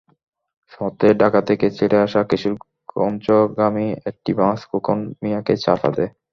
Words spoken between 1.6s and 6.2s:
ছেড়ে আসা কিশোরগঞ্জগামী একটি বাস খোকন মিয়াকে চাপা দেয়।